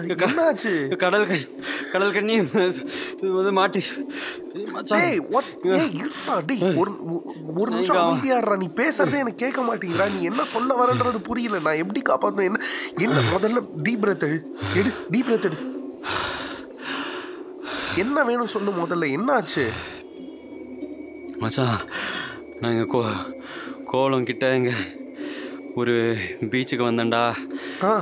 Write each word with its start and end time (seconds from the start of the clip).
இங்க 0.03 0.15
கடல் 0.95 1.27
கண்ணி 1.27 1.45
கடல் 1.93 2.13
கண்ணி 2.13 2.41
வந்து 2.41 3.53
மாட்டி. 3.53 3.83
ஒரு 7.55 7.71
நிமிஷம்? 7.71 7.97
அமைதியாடுறா 7.97 8.57
நீ 8.57 8.71
பேசுறதே 8.75 9.19
எனக்கு 9.23 9.35
கேட்க 9.35 9.63
மாட்டேங்கிறா 9.63 10.17
நீ 10.17 10.23
என்ன 10.23 10.45
சொல்ல 10.45 10.85
வரன்றது 10.85 11.19
புரியல. 11.19 11.59
நான் 11.59 11.75
எப்படி 11.75 12.03
காப்பாத்தணும்? 12.09 12.45
என்ன 12.45 12.65
என்ன 12.99 13.21
முதல்ல 13.37 13.67
டீப் 13.83 14.05
பிரத் 14.05 14.23
எடு. 14.23 14.53
டீப் 15.11 15.27
பிரத் 15.29 15.45
எடு. 15.45 15.75
என்ன 18.03 18.23
வேணும் 18.29 18.53
சொல்லு 18.55 18.71
முதல்ல 18.81 19.07
என்னாச்சு? 19.17 19.65
மச்சான் 21.43 21.79
இங்கே 22.71 22.85
கோ 22.95 23.01
கோலம் 23.93 24.27
கிட்ட 24.31 24.45
இங்கே 24.59 24.75
ஒரு 25.81 25.95
பீச்சுக்கு 26.53 26.85
வந்தேன்டா. 26.89 27.23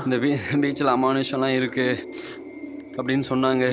இந்த 0.07 0.17
பீ 0.23 0.31
பீச்சில் 0.65 0.95
அமானுஷம்லாம் 0.95 1.57
இருக்கு 1.59 1.87
அப்படின்னு 2.99 3.25
சொன்னாங்க. 3.31 3.67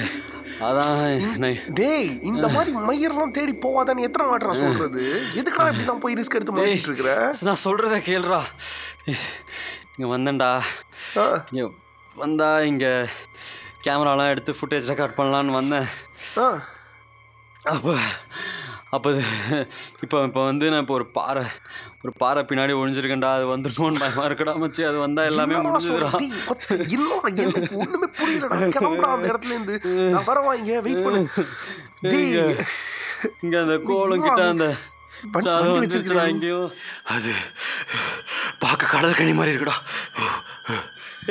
அதான் 0.68 1.56
டேய் 1.80 2.10
இந்த 2.32 2.46
மாதிரி 2.56 2.72
மயிரெல்லாம் 2.88 3.36
தேடி 3.38 3.54
போவாதான்னு 3.66 4.06
எத்தனை 4.08 4.26
வாட்டரா 4.32 4.56
சொல்றது? 4.64 5.04
எதுக்குடா 5.40 5.68
இப்படி 5.72 5.98
போய் 6.06 6.18
ரிஸ்க் 6.20 6.38
எடுத்து 6.40 6.56
மாட்டிட்டு 6.58 6.92
இருக்கிற 6.92 7.14
நான் 7.48 7.64
சொல்கிறத 7.66 8.00
கேளுடா. 8.10 8.42
இங்கே 9.96 10.10
வந்தேன்டா. 10.16 10.52
இங்கே 11.52 11.66
வந்தா 12.24 12.52
இங்கே 12.72 12.94
கேமராலாம் 13.86 14.32
எடுத்து 14.34 14.52
ஃபுட்டேஜ் 14.60 14.90
ரெக்கார்ட் 14.92 15.18
பண்ணலான்னு 15.20 15.60
வந்தேன். 15.60 15.88
அப்போ 17.66 17.94
அப்போ 18.92 19.10
இப்போ 20.04 20.18
இப்போ 20.28 20.42
வந்து 20.46 20.70
நான் 20.72 20.84
இப்போ 20.84 20.94
ஒரு 20.94 21.06
பாறை 21.18 21.44
ஒரு 22.04 22.12
பாறை 22.18 22.42
பின்னாடி 22.44 22.74
ஒழிஞ்சிருக்கேன்டா 22.80 23.30
அது 23.38 23.46
வந்துருமோன்னு 23.52 24.02
பயமா 24.02 24.24
இருக்கடா 24.30 24.54
மச்சி. 24.62 24.82
அது 24.84 24.98
வந்தா 24.98 25.22
எல்லாமே 25.30 25.54
எனக்கு 27.44 27.78
ஒண்ணுமே 27.78 28.08
புரியலடா. 28.20 28.58
கிளம்புடா 28.76 29.12
அந்த 29.12 29.30
இடத்துல 29.32 29.54
இருந்து. 29.56 29.76
நான் 30.14 30.28
வரவா 30.30 30.54
இங்க 30.62 30.82
வெயிட் 30.88 31.06
பண்ணு 31.06 31.22
இங்க 33.42 33.56
அந்த 33.64 33.78
கோலம் 33.90 34.26
கிட்ட 34.26 34.42
அந்த 34.54 34.68
சாதம் 35.40 35.76
வந்துருச்சுடா? 35.78 36.26
எங்கேயும் 36.34 36.70
அது 37.16 37.32
பார்க்க 38.62 38.94
கடல் 38.94 39.18
கனி 39.20 39.34
மாதிரி 39.34 39.54
இருக்குடா. 39.54 39.78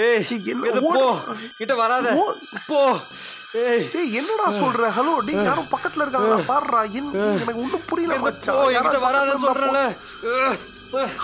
ஏய் 0.03 0.25
என்ன? 0.53 0.81
போ. 0.89 1.07
கிட்ட 1.59 1.75
வராத. 1.77 2.09
போ. 2.69 2.81
ஏய். 3.55 4.13
என்னடா 4.13 4.47
சொல்ற? 4.51 4.89
ஹலோ 4.89 5.19
டேய் 5.19 5.45
யாரும் 5.45 5.71
பக்கத்துல 5.71 6.05
இருக்காங்க 6.05 6.43
பாருடா 6.43 6.83
என்ன 6.83 7.25
எனக்கு 7.27 7.61
ஒண்ணும் 7.61 7.85
புரியல 7.87 8.19
மச்சான். 8.19 8.57
என்கிட்ட 8.57 9.01
வராதன்னு. 9.07 9.85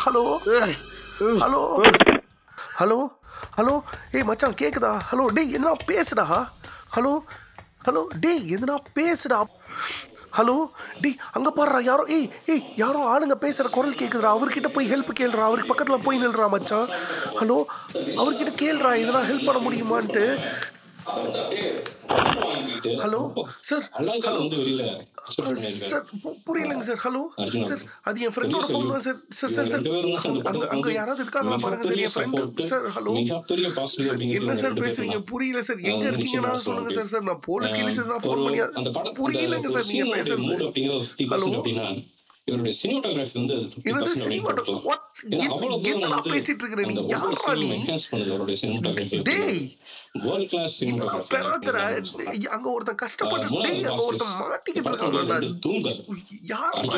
ஹலோ? 0.05 0.25
ஹலோ? 1.43 1.63
ஹலோ? 2.79 2.99
ஹலோ? 3.59 3.83
ஏய் 4.13 4.23
மச்சான் 4.23 4.59
கேக்குதா? 4.63 4.99
ஹலோ 5.13 5.27
டேய் 5.27 5.55
எதுனா 5.57 5.73
பேசுடா? 5.87 6.49
ஹலோ? 6.97 7.19
ஹலோ 7.85 8.07
டேய் 8.21 8.45
எதுனா 8.57 8.77
பேசுடா? 8.95 9.45
ஹலோ? 10.39 10.71
டேய் 11.01 11.19
அங்க 11.33 11.51
பாருடா 11.51 11.79
யாரோ 11.79 12.05
ஏய் 12.09 12.31
ஏய் 12.47 12.73
யாரோ 12.75 13.01
ஆளுங்க 13.13 13.37
பேசுற 13.41 13.71
குரல் 13.71 13.93
கேக்குதுடா. 13.93 14.33
அவர்கிட்ட 14.37 14.73
போய் 14.73 14.91
ஹெல்ப் 14.93 15.19
கேளுடா. 15.19 15.45
அவருக்கு 15.49 15.75
பக்கத்துல 15.75 16.03
போய் 16.03 16.27
நில்றா 16.27 16.49
மச்சான். 16.51 16.89
ஹலோ? 17.41 17.65
அவர்கிட்ட 18.17 18.53
கேளுடா 18.63 18.93
எதுனா 19.05 19.23
ஹெல்ப் 19.31 19.45
பண்ண 19.45 19.71
முடியுமான்ட்டு. 19.71 20.39
ஹலோ 22.99 23.21
சார் 23.63 23.85
சார் 25.85 26.05
புரியலங்க 26.47 26.85
சார் 26.85 27.01
ஹலோ. 27.05 27.23
சார் 27.65 27.83
அது 28.03 28.21
என் 28.21 28.35
ஃப்ரெண்டோட 28.35 28.65
ஃபோன் 28.69 28.91
தான் 28.91 29.05
சார் 29.07 29.19
சார் 29.31 29.53
சார் 29.57 29.69
சார் 29.73 29.85
அங்க- 30.51 30.69
அங்க 30.75 30.89
யாராவது 30.93 31.23
இருக்காங்களா 31.23 31.59
பாருங்க 31.59 31.85
சார் 31.85 32.01
என் 32.01 32.15
ஃப்ரெண்டு 32.15 32.67
சார் 32.71 32.87
ஹலோ 32.97 33.15
என்ன 34.39 34.57
சார் 34.57 34.77
பேசுறீங்க. 34.81 35.19
புரியல 35.31 35.63
சார் 35.63 35.81
எங்க 35.91 36.05
இருக்கீங்கன்னா 36.11 36.53
சொல்லுங்க 36.67 36.93
சார். 36.93 37.11
சார் 37.15 37.25
நான் 37.25 37.43
போலீஸ் 37.47 37.75
கீழே 37.75 37.85
நான் 38.05 38.25
ஃபோன் 38.25 38.45
பண்ணி 38.45 38.61
புரியலங்க 39.21 39.71
சார் 39.77 39.89
நீங்க 39.93 40.07
பேசுறது 40.17 40.45
மூட் 40.47 40.67
அப்படிங்கிற 40.67 40.95
ஒரு 40.97 41.09
50% 41.19 41.33
ஹலோ 41.35 42.15
இவருடைய 42.49 42.75
சினிமாட்டோகிராஃபி 42.81 43.37
வந்து 43.39 43.55
அது 43.55 43.65
50% 43.69 43.79
என்னது 43.85 44.03
அப்படின்னு 44.09 44.25
சினிமாட்டோ 44.25 44.61
கொடுக்கலாம். 44.61 44.85
வாட் 44.89 45.05
ஏன்னா 45.29 45.47
அவ்வளவு 45.47 45.63
தூரம் 45.63 45.87
என்னடா 45.93 46.19
வந்து 46.19 46.33
பேசிட்டு 46.35 46.63
இருக்கிற 46.63 46.83
நீ? 46.83 46.95
அந்த 46.95 47.01
ஒவ்வொரு 47.17 47.37
யாரா 47.37 47.55
நீ? 47.55 47.69
scene-ம் 47.69 47.87
enhance 47.87 48.07
பண்ணுது 48.11 48.31
அவருடைய 48.35 48.57
cinematography 48.63 49.19
டேய் 49.31 49.63
வேர்ல்ட் 50.25 50.51
கிளாஸ் 50.53 50.77
நான் 51.01 51.25
பெறாதடா 51.33 51.85
அங்க 52.57 52.67
ஒருத்தன் 52.75 53.01
கஷ்டப்பட்டு 53.03 53.49
அங்க 53.89 54.05
ஒருத்தன் 54.05 54.37
மாட்டிக்கிட்டு 54.43 54.85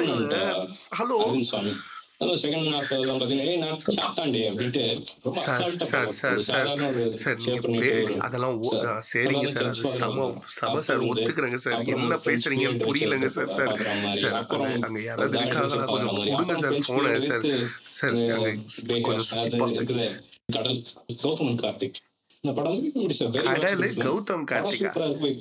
and, 0.08 0.34
ஹலோ? 1.00 1.18
அதான் 2.20 2.40
செகண்ட் 2.42 2.68
ஹாஃப் 2.74 2.88
பார்த்தீங்கன்னா 3.10 3.56
நான் 3.64 3.82
சாத்தாண்டி 3.96 4.40
அப்படின்ட்டு 4.48 4.82
ரொம்ப 5.26 5.36
அதெல்லாம் 8.26 8.56
சரிங்க 9.10 9.48
சார் 9.52 9.68
அது 9.68 9.82
judge 9.82 9.92
சம 10.56 10.80
சார் 10.88 11.04
ஒத்துக்கிறேங்க 11.10 11.58
சார். 11.64 11.76
என்ன 11.94 12.16
பேசுறீங்கன்னு 12.26 12.82
புரியலங்க 12.88 13.28
சார் 13.36 13.52
சார். 13.58 13.72
சார் 14.22 14.36
அங்க 14.88 15.00
யாராவது 15.08 15.38
இருக்காங்களா 15.40 15.86
கொஞ்சம். 15.92 16.18
கொடுங்க 16.32 16.56
சார் 16.62 16.74
அப்புறம் 16.74 16.88
போனை 16.90 17.12
friends 17.12 17.28
சார். 17.30 17.46
சார் 17.98 18.16
கொஞ்சம் 19.08 19.78
இருக்குது 19.78 20.08
கடல் 20.56 20.78
கௌதமன் 21.24 21.60
கார்த்திக். 21.64 21.98
இந்த 22.44 22.52
படம் 22.58 22.82
கடலு. 23.48 23.88
கௌதம் 24.06 24.44
கார்த்திகா. 24.52 24.92
போய் 25.22 25.38